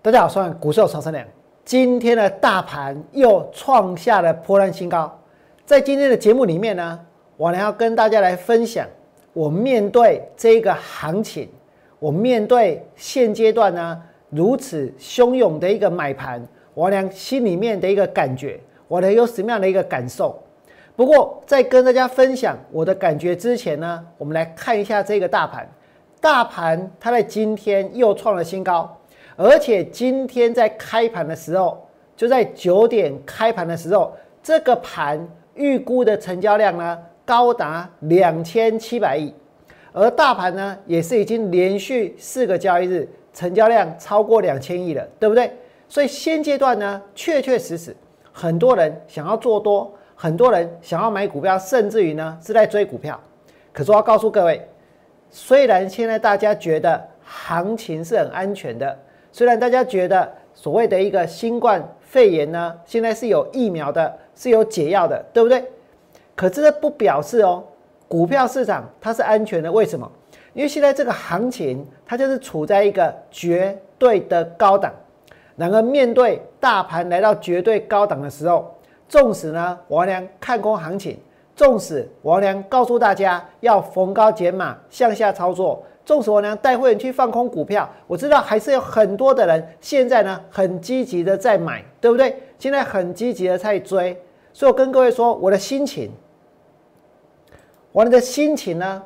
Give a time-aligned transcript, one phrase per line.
[0.00, 1.26] 大家好，我是股市曹生良。
[1.64, 5.12] 今天的大盘又创下了破烂新高。
[5.66, 7.00] 在今天的节目里面呢，
[7.36, 8.86] 我呢要跟大家来分享，
[9.32, 11.48] 我面对这个行情，
[11.98, 16.40] 我面对现阶段呢如此汹涌的一个买盘，
[16.74, 20.40] 我俩心里面的一个感觉，我呢有什么样的一个感受？
[20.94, 25.68] 不过在跟大家分享我的感觉之前呢，我们来看一下这个大盘。
[26.20, 28.94] 大盘它在今天又创了新高。
[29.40, 35.24] 而且今天在开盘的时候，就在九点开盘的时候，这个盘
[35.54, 39.32] 预估的成交量呢高达两千七百亿，
[39.92, 45.52] 而大盘呢也是已经连续四个交易日成交量超过两千亿了，对不对？
[45.88, 47.94] 所以现阶段呢，确确实实
[48.32, 53.18] 很多人想要做多，很多人想要买股票，甚至于呢是在追股票。
[53.72, 54.68] 可是我要告诉各位，
[55.30, 58.98] 虽然现在大家觉得行情是很安全的。
[59.30, 65.64] 虽然大家觉得所谓的一个新冠肺炎呢，现在是有疫苗的，是有解药的，对不对？
[66.34, 67.62] 可这不表示哦，
[68.08, 69.70] 股票市场它是安全的。
[69.70, 70.10] 为什么？
[70.54, 74.92] 因为现在这个行情它就是处在一个绝对的高档。
[75.56, 78.74] 然而面对大盘来到绝对高档的时候，
[79.08, 81.18] 纵使呢王良看空行情，
[81.54, 85.84] 纵使王良告诉大家要逢高减码向下操作。
[86.08, 92.34] 纵使我呢带会员去放空股票，我知道还是有很多的人现在呢很积极的在买，对不对？
[92.58, 94.16] 现在很积极的在追，
[94.54, 96.10] 所以我跟各位说，我的心情，
[97.92, 99.02] 我的心情呢，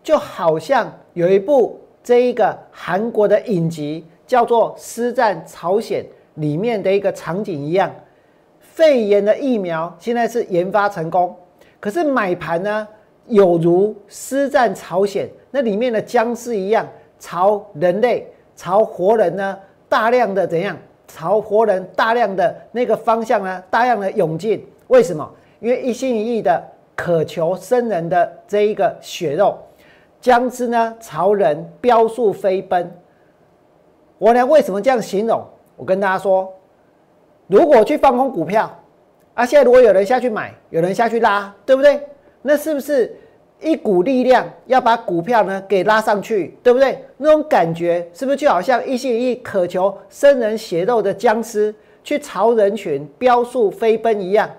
[0.00, 7.92] 就好像有一部这一个韩国的影集叫做《师战朝鲜》里面的一个场景一样，
[8.60, 11.36] 肺炎的疫苗现在是研发成功，
[11.80, 12.86] 可是买盘呢？
[13.26, 16.84] 有如师战朝鲜那里面的僵尸一样，
[17.20, 19.56] 朝人类、朝活人呢，
[19.88, 20.76] 大量的怎样？
[21.06, 24.66] 朝活人大量的那个方向呢，大量的涌进。
[24.88, 25.30] 为什么？
[25.60, 26.60] 因为一心一意的
[26.96, 29.58] 渴求生人的这一个血肉，
[30.22, 32.90] 僵尸呢朝人飙速飞奔。
[34.16, 35.44] 我呢为什么这样形容？
[35.76, 36.50] 我跟大家说，
[37.46, 38.74] 如果去放空股票，
[39.34, 42.00] 啊，现在如果有人下去买，有人下去拉，对不对？
[42.40, 43.14] 那是不是
[43.62, 47.04] 一股力量要把股票呢给拉上去，对不对？
[47.16, 54.50] 那种感觉是不是就好像一心一意渴求生人血肉的僵尸去朝人群飙速飞奔一样？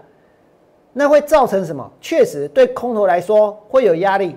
[0.94, 1.92] 那会造成什么？
[2.00, 4.36] 确实对空头来说会有压力，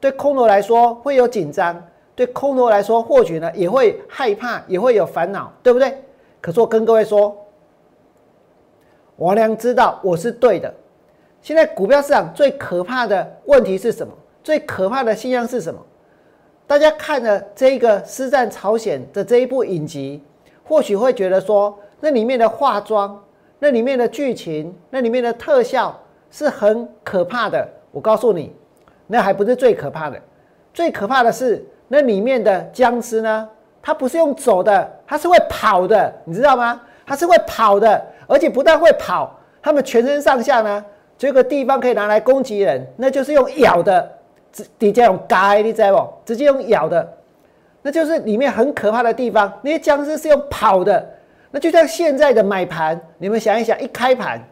[0.00, 1.82] 对空头来说会有紧张，
[2.14, 5.94] 对空头来说或许呢也会害怕，也会有烦恼，对不对？
[6.40, 7.36] 可是我跟各位说，
[9.16, 10.72] 王良知道我是对的。
[11.46, 14.12] 现在股票市场最可怕的问题是什么？
[14.42, 15.80] 最可怕的现象是什么？
[16.66, 20.20] 大家看了这个《师战朝鲜》的这一部影集，
[20.64, 23.24] 或许会觉得说，那里面的化妆、
[23.60, 25.96] 那里面的剧情、那里面的特效
[26.32, 27.64] 是很可怕的。
[27.92, 28.52] 我告诉你，
[29.06, 30.20] 那还不是最可怕的。
[30.74, 33.48] 最可怕的是那里面的僵尸呢？
[33.80, 36.80] 它不是用走的，它是会跑的，你知道吗？
[37.06, 40.84] 它是会跑的，而且不但会跑，它们全身上下呢？
[41.18, 44.10] 这个地方可以拿来攻击人，那就是用咬的，
[44.52, 46.12] 直底下用嘎，你知道不？
[46.26, 47.16] 直接用咬的，
[47.82, 49.52] 那就是里面很可怕的地方。
[49.62, 51.08] 那些僵尸是用跑的，
[51.50, 54.42] 那就像现在的买盘，你们想一想，一开盘，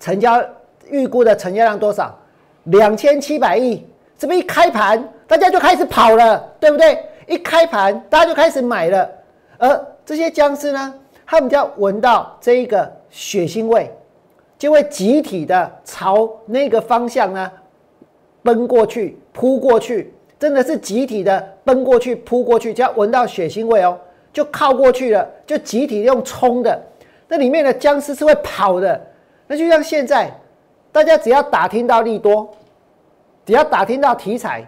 [0.00, 0.42] 成交
[0.88, 2.18] 预估的成交量多少？
[2.64, 3.86] 两千七百亿，
[4.18, 6.98] 是不是一开盘大家就开始跑了，对不对？
[7.28, 9.10] 一开盘大家就开始买了，
[9.58, 13.88] 而这些僵尸呢，他们就要闻到这一个血腥味。
[14.58, 17.50] 就会集体的朝那个方向呢
[18.42, 23.98] 奔过去、扑过去，真的是集体的奔过去、扑过去，就要闻到血腥味哦，
[24.32, 26.80] 就靠过去了，就集体用冲的。
[27.28, 29.00] 那里面的僵尸是会跑的，
[29.46, 30.30] 那就像现在，
[30.92, 32.48] 大家只要打听到利多，
[33.44, 34.64] 只要打听到题材，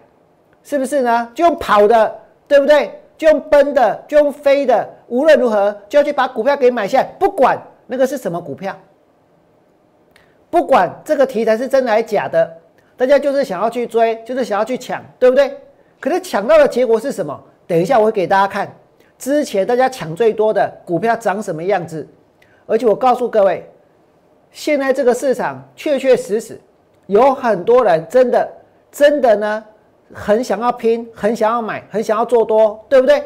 [0.65, 1.31] 是不是呢？
[1.35, 2.19] 就用跑的，
[2.49, 2.91] 对不对？
[3.17, 8.77] 就用奔的，就用飞的，无论如何就要去把股票给买下来，不管那个是什么股票。
[10.51, 12.51] 不管这个题材是真的还是假的，
[12.97, 15.55] 大家就是想要去追，就是想要去抢，对不对？
[16.01, 17.39] 可是抢到的结果是什么？
[17.67, 18.73] 等一下我会给大家看，
[19.19, 22.07] 之前大家抢最多的股票长什么样子。
[22.67, 23.71] 而且我告诉各位，
[24.51, 26.59] 现在这个市场确确实实
[27.07, 28.49] 有很多人真的
[28.91, 29.65] 真的呢，
[30.15, 33.23] 很想要拼，很想要买，很想要做多，对不对？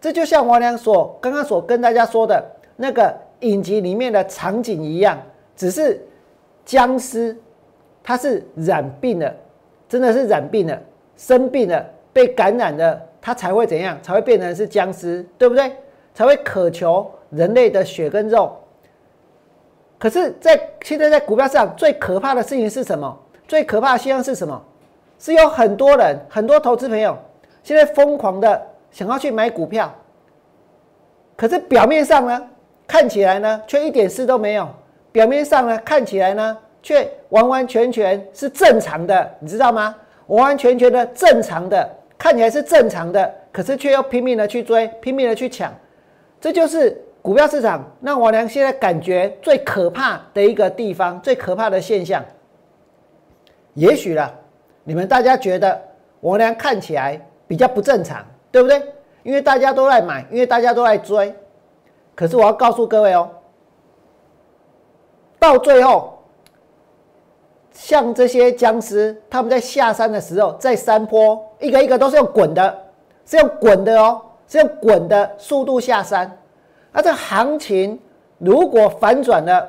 [0.00, 2.44] 这就像我俩所刚刚所跟大家说的
[2.76, 5.20] 那个影集里面的场景一样，
[5.56, 6.00] 只是。
[6.64, 7.36] 僵尸，
[8.02, 9.34] 他是染病了，
[9.88, 10.80] 真的是染病了，
[11.16, 13.98] 生病了，被感染了，他才会怎样？
[14.02, 15.72] 才会变成是僵尸，对不对？
[16.14, 18.56] 才会渴求人类的血跟肉。
[19.98, 23.18] 可是，在现在在股票市场最可怕的事情是什么？
[23.46, 24.62] 最可怕的现象是什么？
[25.18, 27.16] 是有很多人，很多投资朋友
[27.62, 28.60] 现在疯狂的
[28.90, 29.92] 想要去买股票，
[31.36, 32.48] 可是表面上呢，
[32.86, 34.68] 看起来呢，却一点事都没有。
[35.14, 39.94] 表面上呢，看起来呢，却完完全全是正常的，你知道吗？
[40.26, 41.88] 完完全全的正常的，
[42.18, 45.72] 看起来是正常的，可是却又拼命的去追，拼命的去抢，
[46.40, 52.20] 这就是股票市场让王良现在感觉最可怕的一个地方，最可怕的现象。
[53.74, 54.34] 也许了，
[54.82, 55.80] 你们大家觉得
[56.22, 58.82] 王良看起来比较不正常，对不对？
[59.22, 61.32] 因为大家都在买，因为大家都在追，
[62.16, 63.30] 可是我要告诉各位哦。
[65.44, 66.18] 到最后，
[67.70, 72.78] 像这些僵尸，他们在下山的时候，在山坡一个一个都是用滚的，
[73.26, 76.34] 是用滚的哦，是用滚的速度下山。
[76.92, 78.00] 那这行情
[78.38, 79.68] 如果反转了，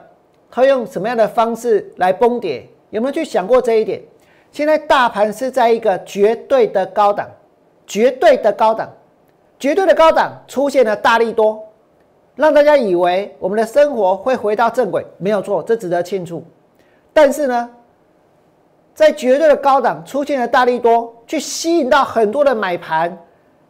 [0.50, 2.66] 它用什么样的方式来崩跌？
[2.92, 4.02] 有没有去想过这一点？
[4.54, 7.30] 现在大盘是在一个绝对的高档，
[7.86, 8.90] 绝对的高档，
[9.60, 11.62] 绝对的高档出现了大力多。
[12.36, 16.44] 让大家以为我们的生活会回到正轨，没有错，这值得庆祝。
[17.14, 17.70] 但是呢，
[18.94, 23.18] 在绝对的高档出现了大力多，去吸引到很多的买盘，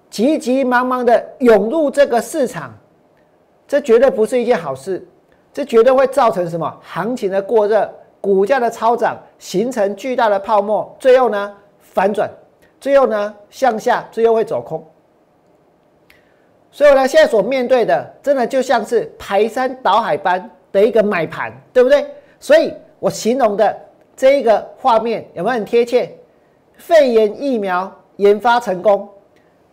[0.09, 2.73] 急急忙忙的涌入这个市场，
[3.67, 5.07] 这绝对不是一件好事。
[5.53, 6.75] 这绝对会造成什么？
[6.81, 7.89] 行情的过热，
[8.19, 12.29] 股价的超涨，形成巨大的泡沫，最后呢反转，
[12.79, 14.83] 最后呢向下，最后会走空。
[16.75, 22.05] 所以我呢，现在所面对的，真的就像是排山倒海般的一个买盘，对不对？
[22.37, 23.73] 所以我形容的
[24.13, 26.11] 这一个画面有没有很贴切？
[26.75, 29.07] 肺炎疫苗研发成功，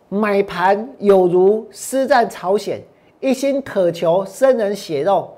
[0.09, 2.81] 买盘有如施战朝鲜，
[3.19, 5.37] 一心渴求生人血肉，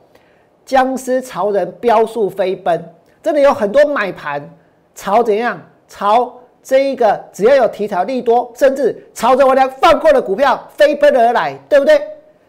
[0.67, 4.47] 僵尸朝人飙速飞奔，真的有很多买盘
[4.95, 5.59] 朝怎样
[5.89, 6.31] 朝？
[6.65, 12.01] 这一个只要有题材利多，甚至朝着我俩放空的股票飞奔而来，对不对？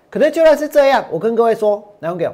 [0.09, 2.33] 可能就算是这样，我跟各位说，南哥，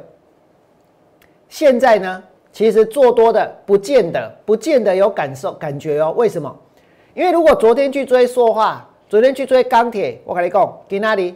[1.50, 2.24] 现在呢，
[2.54, 6.14] 其实做多的不见得不见得有感受感觉哦。
[6.16, 6.56] 为什么？
[7.16, 11.36] 因为如果昨天去追塑化，昨天去追钢铁，我跟你讲，给哪里？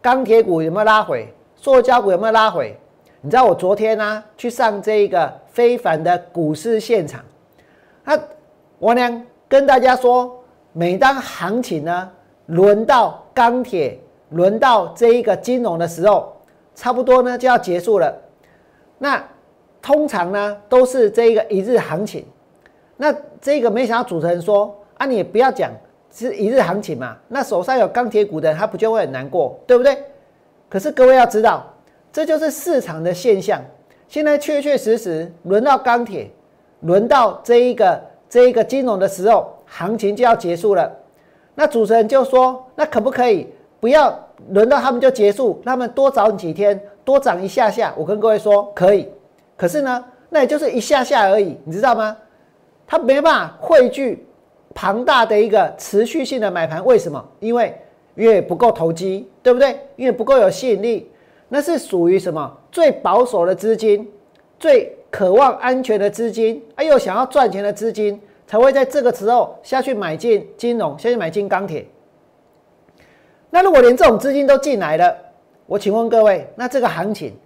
[0.00, 1.26] 钢铁股有没有拉回？
[1.56, 2.78] 塑胶股有没有拉回？
[3.20, 7.24] 你知道我昨天呢去上这一个非凡的股市现场，
[8.04, 8.16] 那
[8.78, 9.26] 我俩。
[9.50, 12.08] 跟大家说，每当行情呢
[12.46, 13.98] 轮到钢铁、
[14.28, 16.32] 轮到这一个金融的时候，
[16.76, 18.16] 差不多呢就要结束了。
[18.96, 19.20] 那
[19.82, 22.24] 通常呢都是这一个一日行情。
[22.96, 25.72] 那这个没想到主持人说啊，你也不要讲
[26.14, 27.16] 是一日行情嘛。
[27.26, 29.98] 那手上有钢铁股的他不就会很难过，对不对？
[30.68, 31.66] 可是各位要知道，
[32.12, 33.60] 这就是市场的现象。
[34.06, 36.30] 现在确确实实轮到钢铁，
[36.82, 38.00] 轮到这一个。
[38.30, 40.90] 这一个金融的时候，行情就要结束了。
[41.54, 43.46] 那主持人就说：“那可不可以
[43.80, 44.16] 不要
[44.50, 49.08] 轮到他们就结束，他们多涨几天，多涨一下下？”我跟各位说可以，
[49.56, 52.16] 可是呢，那也就是一下下而已，你知道吗？
[52.86, 54.26] 他没办法汇聚
[54.72, 57.22] 庞大的一个持续性的买盘，为什么？
[57.40, 57.76] 因为
[58.14, 59.76] 因为不够投机，对不对？
[59.96, 61.10] 因为不够有吸引力，
[61.48, 64.08] 那是属于什么最保守的资金，
[64.60, 64.96] 最。
[65.12, 71.84] 渴望安全的资金，哎，又想要赚钱的资金，才会在这个时候下去买进金融，下去买进钢铁。
[73.50, 75.12] 那如果连这种资金都进来了，
[75.66, 77.36] 我请问各位，那这个行情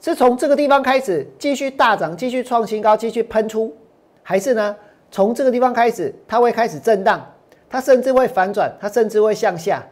[0.00, 3.76] 是从这个地方开始继续大涨，继续创新高，继续喷出，
[4.22, 4.76] 还是呢？
[5.10, 7.20] 从这个地方开始，它会开始震荡，
[7.68, 9.84] 它甚至会反转，它甚至会向下。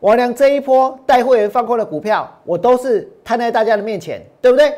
[0.00, 4.72] 我俩这一波带会员放空的股票，我都是摊在大家的面前，对不对？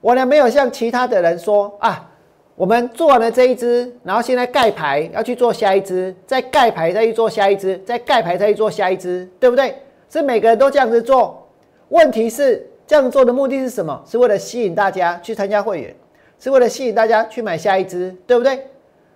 [0.00, 2.08] 我呢没有像其他的人说啊，
[2.54, 9.74] 我们做完了这一只，然后现在盖牌要去做下一只，再盖牌再去做下一只，再盖牌再去做下一只，对不对？
[10.08, 11.46] 是每个人都这样子做。
[11.88, 14.00] 问题是这样做的目的是什么？
[14.06, 15.94] 是为了吸引大家去参加会员，
[16.38, 18.66] 是为了吸引大家去买下一只，对不对？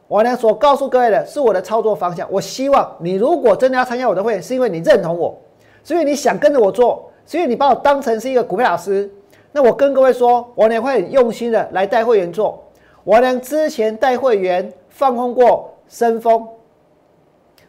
[0.08, 2.26] 我呢所告诉各位的是我的操作方向。
[2.30, 5.40] 我希望你如果真的要参加我的会员，是因为你认同我，
[5.84, 9.08] 所以你想跟着我做，所以你把我当成是一个股票老师。
[9.52, 12.62] 那我跟各位说，我呢会很用心的来带会员做。
[13.02, 16.46] 我呢之前带会员放空过深丰，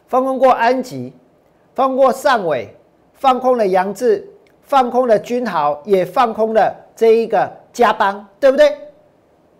[0.06, 1.12] 放空过安吉，
[1.74, 2.68] 放过上尾，
[3.14, 4.28] 放空了杨志，
[4.60, 8.72] 放空了君豪，也放空了这一个加邦，对不对？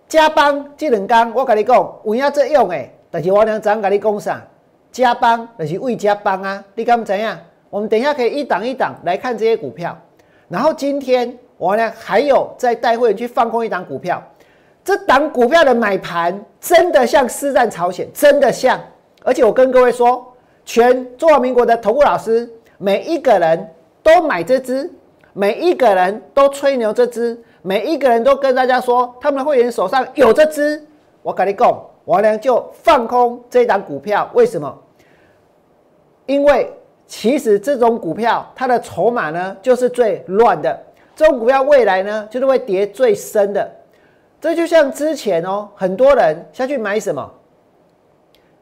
[0.06, 4.42] 加邦这两刚我跟你讲，有影作用诶，但是我呢怎跟你讲啥？
[4.92, 7.38] 加邦就是为加邦啊，你敢知影？
[7.70, 9.98] 我们等一下可以一档一档来看这些股票。
[10.48, 14.20] 然后今天我呢还有在带会员去放空一档股票，
[14.82, 18.80] 这档股票的买盘真的像施战朝鲜，真的像。
[19.22, 20.26] 而且我跟各位说，
[20.64, 24.90] 全中华民国的投顾老师每一个人都买这只，
[25.34, 30.84] 每一个人都吹牛这只，每一个人都跟大家说他们的会员手上有这只。
[31.22, 34.76] 我跟你讲，我呢就放空这一档股票，为什么？
[36.26, 36.68] 因为。
[37.04, 40.80] 其实这种股票，它的筹码呢就是最乱的。
[41.22, 43.70] 这种股票未来呢就是会跌最深的。
[44.40, 47.32] 这就像之前哦，很多人下去买什么？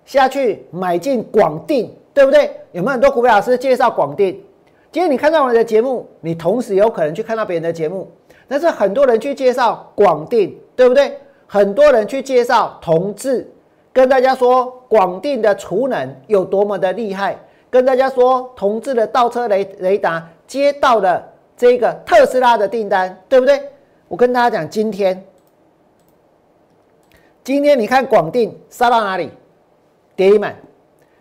[0.04, 2.54] 下去买进广定，对不对？
[2.72, 4.44] 有没有很多股票老师介绍广定？
[4.92, 8.06] 今天你看到我的节目，你同时有可能去看到别人的节目。
[8.46, 11.16] 但是很多人去介绍广定，对不对？
[11.46, 13.50] 很多人去介绍同志，
[13.90, 17.38] 跟大家说广定的储能有多么的厉害。
[17.70, 21.26] 跟大家说，同志的倒车雷雷达接到了
[21.60, 23.62] 这个特斯拉的订单，对不对？
[24.08, 25.22] 我跟大家讲，今天，
[27.44, 29.30] 今天你看广电杀到哪里？
[30.16, 30.56] 跌停板。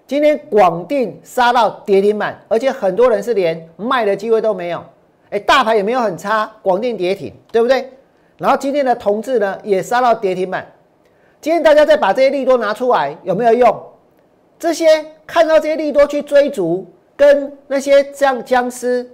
[0.07, 4.81] 今天广电杀到跌停板，而且很多人是连卖的机会都没有。
[5.29, 7.91] 哎，大盘也没有很差，广电跌停，对不对？
[8.37, 10.65] 然后今天的同志呢，也杀到跌停板。
[11.41, 13.83] 今天大家再把这些利多拿出来，有没有用？
[14.57, 14.85] 这些
[15.27, 19.05] 看到这些利多去追逐，跟那些像僵尸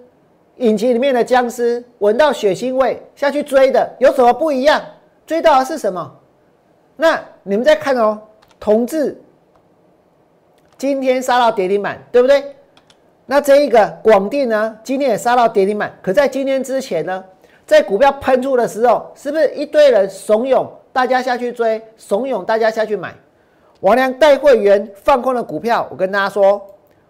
[0.57, 4.81] 引擎里面的僵尸闻到血腥味下去追的有什么不一样？
[5.25, 6.19] 追到的是什么？
[6.95, 8.19] 那你们在看哦，
[8.59, 9.21] 同志
[10.77, 12.55] 今天杀到跌停板，对不对？
[13.25, 15.97] 那这一个广电呢，今天也杀到跌停板。
[16.01, 17.23] 可在今天之前呢，
[17.65, 23.13] 在股票喷出的时候，是不是一堆人怂恿大家下去追，怂恿大家下去买？
[23.81, 26.61] 王良带会员放空的股票，我跟大家说，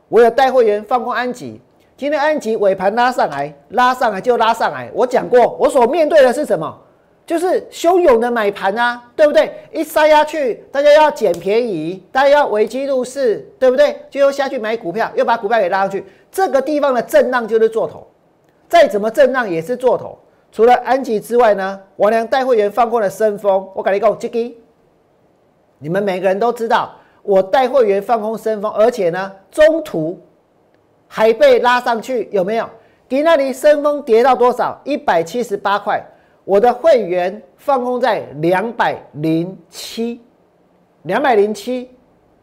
[0.09, 1.61] 我有带会员放空安吉。
[1.97, 4.91] 今天安吉尾盘拉上来，拉上来就拉上来。
[4.93, 6.77] 我讲过，我所面对的是什么？
[7.25, 9.51] 就是汹涌的买盘啊，对不对？
[9.71, 13.97] 一杀下去，大家要捡便宜，大家要危机入市，对不对？
[14.09, 16.05] 就又下去买股票，又把股票给拉上去。
[16.29, 18.05] 这个地方的震荡就是做头，
[18.67, 20.17] 再怎么震荡也是做头。
[20.51, 24.55] 除了安吉之外呢，王良带会员放空了深丰，我跟你讲，这个。
[25.79, 30.19] 你们每个人都知道，我带会员放空升风，而且呢，中途
[31.15, 32.69] 还被拉上去，有没有？
[33.07, 34.77] 迪那里升峰跌到多少？
[34.84, 36.03] 一百七十八块，
[36.43, 40.19] 我的会员放空在两百零七，
[41.03, 41.89] 两百零七。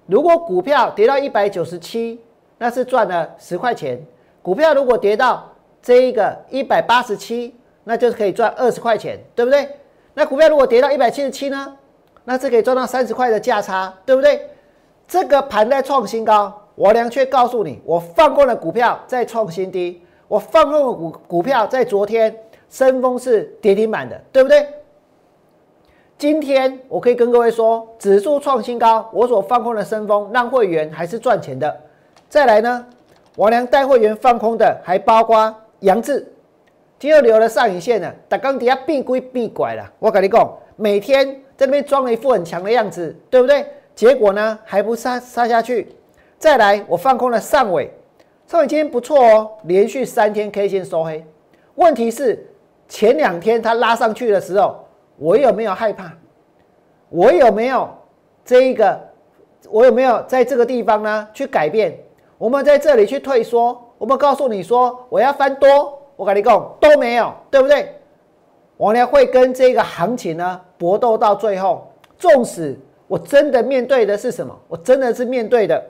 [0.06, 2.18] 如果股票跌到一百九十七，
[2.56, 3.98] 那是赚了十块钱；
[4.40, 5.46] 股票如果跌到
[5.82, 9.68] 这一个一百八十七，那就是可以赚二十块钱，对不对？
[10.14, 11.76] 那股票如果跌到一百七十七呢？
[12.24, 14.48] 那这可以赚到三十块的价差，对不对？
[15.06, 22.36] 这个盘在创新高，我良却告诉你，我放空的股票在创新低，我放空的股股票在昨天
[22.68, 24.66] 升峰是跌停板的，对不对？
[26.18, 31.72] 今天我可以跟各位说，指数创新高，我所放空的升峰让会员还是赚钱的。
[32.28, 32.84] 再来呢，
[33.36, 36.34] 我良带会员放空的还包括杨志，
[36.98, 41.40] 今天留了上影线呢，打刚底下避归避拐了，我跟你讲，每天。
[41.54, 43.64] 在那边装了一副很强的样子，对不对？
[43.94, 45.94] 结果呢，还不杀杀下去。
[46.42, 47.88] 再来，我放空了上尾，
[48.48, 51.24] 上尾今天不错哦，连续三天 K 线收黑。
[51.76, 52.44] 问题是
[52.88, 54.84] 前两天它拉上去的时候，
[55.18, 56.12] 我有没有害怕？
[57.10, 57.88] 我有没有
[58.44, 59.00] 这一个？
[59.70, 61.96] 我有没有在这个地方呢去改变？
[62.38, 63.80] 我们在这里去退缩？
[63.96, 67.94] 我们告诉你说我要翻多，我跟你讲都没有，对不对？
[68.76, 71.86] 我呢会跟这个行情呢搏斗到最后，
[72.18, 75.80] 纵使我真的面对的是什么，我真的是面对的，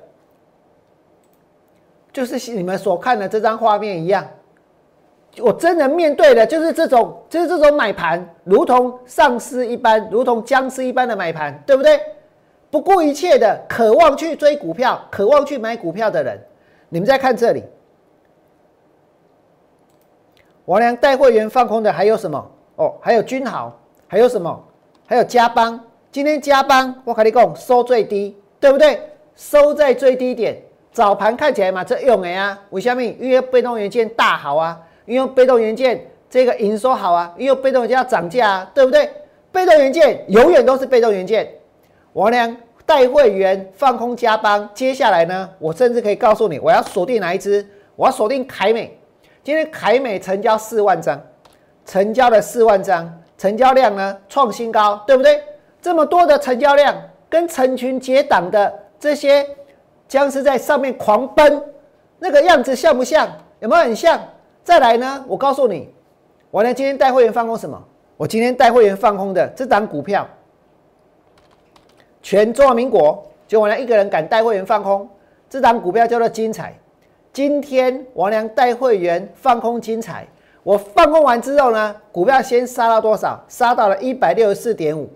[2.12, 4.26] 就是你们所看的这张画面一样，
[5.38, 12.00] 我真的面对的就是这种，就是这种买盘，如同丧尸一般，如同僵尸一般的买盘，对不对？
[12.70, 16.38] 不顾一切的渴望去追股票，渴望去买股票的人，
[16.88, 17.64] 你们再看这里，
[20.64, 22.50] 王良带会员放空的还有什么？
[22.76, 24.64] 哦，还有君豪，还有什么？
[25.06, 25.78] 还有加邦。
[26.10, 29.00] 今天加邦，我跟你讲，收最低，对不对？
[29.34, 30.62] 收在最低点。
[30.92, 33.02] 早盘看起来嘛，这用的啊，为什么？
[33.02, 39.10] 因为被动元件大好啊，因为被动元件这个营收好啊，因为被动元件要涨价啊，对不对？
[39.50, 41.48] 被动元件永远都是被动元件。
[42.12, 47.66] 我呢，带会员放空加班，接下来呢，我甚至可以告诉你，我要锁定哪一只？
[47.96, 48.98] 我要锁定凯美。
[49.42, 51.20] 今天凯美成交四万张。
[51.84, 55.42] 成交了四万张，成交量呢创新高，对不对？
[55.80, 56.94] 这么多的成交量，
[57.28, 59.44] 跟成群结党的这些
[60.12, 61.64] 僵尸在上面狂奔，
[62.18, 63.26] 那个样子像不像？
[63.60, 64.20] 有没有很像？
[64.62, 65.24] 再来呢？
[65.26, 65.88] 我告诉你，
[66.50, 67.82] 我呢今天带会员放空什么？
[68.18, 70.28] 我今天带会员放空的这档股票，
[72.20, 75.08] 全中华民国就我娘一个人敢带会员放空
[75.48, 76.74] 这档股票叫做精彩。
[77.32, 80.28] 今天王良带会员放空精彩，
[80.62, 83.42] 我放空完之后呢，股票先杀到多少？
[83.48, 85.08] 杀到了一百六十四点五。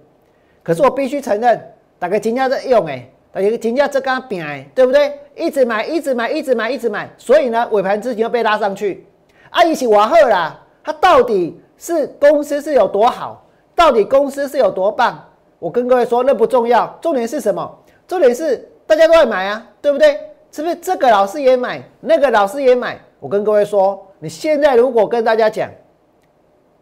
[0.63, 3.07] 可是我必须承认，大概金价在用哎，
[3.41, 5.19] 概金价这刚平哎，对不对？
[5.35, 9.07] 一直买，一直买，一直买，一直买，所以呢，尾盘之前又被拉上去。
[9.51, 13.45] 啊，一起瓦赫啦，它到底是公司是有多好？
[13.75, 15.23] 到底公司是有多棒？
[15.59, 17.79] 我跟各位说，那不重要，重点是什么？
[18.09, 20.19] 重点是大家都在买啊，对不对？
[20.51, 22.99] 是不是这个老师也买，那个老师也买？
[23.21, 25.69] 我跟各位说，你现在如果跟大家讲，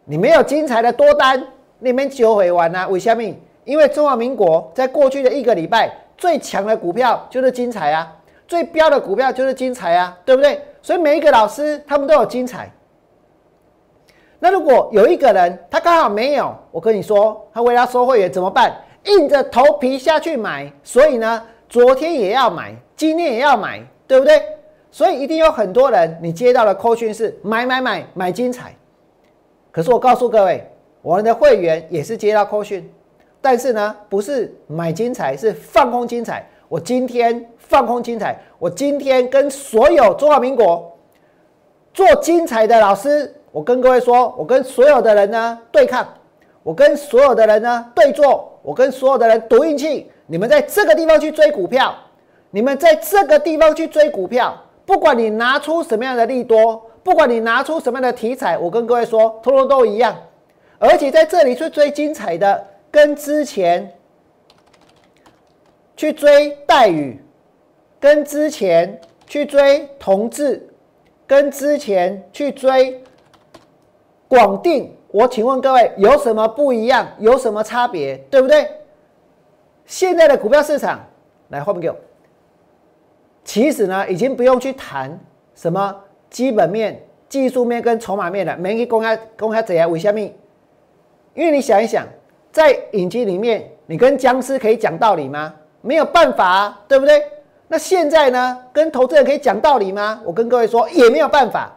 [0.05, 1.43] 你没有精彩的多单，
[1.79, 2.87] 你们就会完啊？
[2.87, 3.23] 为什么？
[3.65, 8.15] 因为中华民国在过去的一个礼拜最强的股票就是精彩啊，
[8.47, 10.61] 最标的股票就是精彩啊，对不对？
[10.81, 12.71] 所以每一个老师他们都有精彩。
[14.39, 18.75] 那如果有一个人他刚好没有，我跟你说，他为了收会员怎么办？
[19.05, 20.71] 硬着头皮下去买。
[20.83, 22.73] 所以呢，昨天也要买。
[22.95, 24.41] 今天也要买，对不对？
[24.89, 28.73] 所以一定有很多人，你接到的扣讯是买买买买精彩。
[29.71, 30.65] 可是我告诉各位，
[31.01, 32.89] 我们的会员也是接到扣讯，
[33.45, 36.43] 但是呢，不是买精彩，是放空精彩。
[36.67, 40.91] 我今天放空精彩，我今天跟所有中华民国
[41.93, 46.03] 做精彩的老师，我跟各位说，我跟所有的人呢对抗，
[46.63, 50.09] 我跟所有的人呢对坐，我跟所有的人赌运气。
[50.25, 51.93] 你们在这个地方去追股票。
[52.49, 60.15] 你们在这个地方去追股票，不管你拿出什么样的利多，不管你拿出什么样的题材，我跟各位说，通通都一样。
[60.79, 63.91] 而且在这里去追精彩的，跟之前
[65.97, 67.19] 去追待遇，
[67.99, 70.65] 跟之前去追同志，
[71.27, 73.03] 跟之前去追
[74.29, 77.05] 广定，我请问各位有什么不一样？
[77.19, 78.15] 有什么差别？
[78.31, 78.65] 对不对？
[79.85, 81.05] 现在的股票市场，
[81.49, 81.97] 来画面给我。
[83.43, 85.19] 其实呢，已经不用去谈
[85.53, 85.93] 什么
[86.29, 88.55] 基本面、技术面跟筹码面了。
[88.55, 90.33] 没去公开公开怎样为下面，
[91.33, 92.07] 因为你想一想，
[92.55, 95.53] 在影集里面，你跟僵尸可以讲道理吗？
[95.81, 97.21] 没有办法，对不对？
[97.67, 100.21] 那现在呢，跟投资人可以讲道理吗？
[100.23, 101.69] 我跟各位说，也没有办法。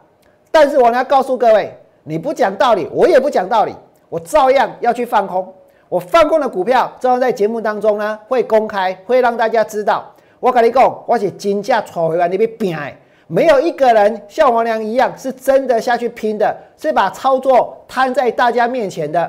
[0.53, 3.75] 但是我要告诉各位，你不讲道理，我也不讲道理，
[4.09, 5.53] 我照样要去放空。
[5.88, 10.09] 我放空的股票，照样在节目当中呢会公开，会让大家知道。
[10.38, 12.93] 我跟你讲，我是金价炒回来那边拼的，
[13.27, 19.29] 没有一个人像王良一样是真的下去拼的，是把操作摊在大家面前的。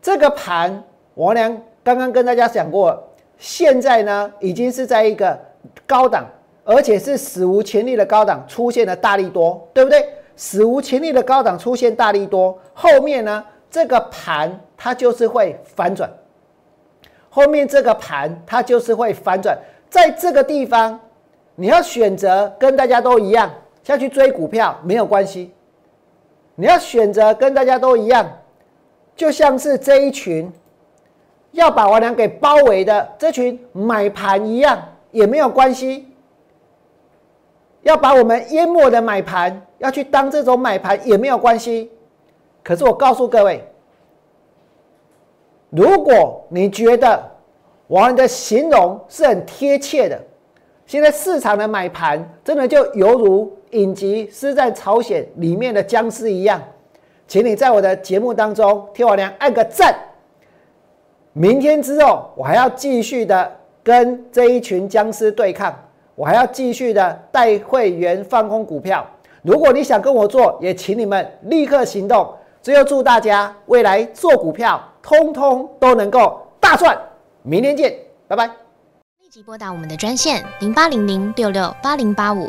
[0.00, 0.82] 这个盘，
[1.14, 3.02] 王良刚刚跟大家讲过，
[3.38, 5.38] 现在呢已经是在一个
[5.86, 6.24] 高档，
[6.64, 10.08] 而且是史无前例的高档出现了大力多，对不对？
[10.36, 16.08] 史无前例的高档出现大力多，后面呢这个盘它就是会反转，
[17.28, 19.58] 后面这个盘它就是会反转。
[19.90, 20.98] 在这个地方，
[21.56, 23.50] 你要选择跟大家都一样
[23.82, 25.52] 下去追股票没有关系。
[26.54, 28.30] 你要选择跟大家都一样，
[29.18, 30.50] 就像是这一群
[31.50, 36.06] 要把王良给包围的这群买盘一样，也没有关系。
[37.82, 41.90] 要把我们淹没的买盘要去当这种买盘也没有关系。
[42.62, 43.64] 可是我告诉各位，
[45.70, 47.20] 如果你觉得，
[47.88, 50.16] 我们的形容是很贴切的。
[50.86, 56.62] 现在市场的买盘真的就犹如影集《师在朝鲜》里面的僵尸一样，
[57.28, 59.94] 请你在我的节目当中替我娘按个赞。
[61.34, 65.72] 明天之后，我还要继续的跟这一群僵尸对抗，
[66.14, 69.06] 我还要继续的带会员放空股票。
[69.42, 72.34] 如果你想跟我做，也请你们立刻行动。
[72.60, 76.98] 最后祝大家未来做股票，通通都能够大赚。
[77.42, 77.94] 明天见，
[78.26, 78.46] 拜拜。
[79.20, 82.48] 立即拨打我们的专线零八零零六六八零八五